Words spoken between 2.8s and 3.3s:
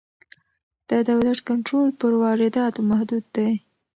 محدود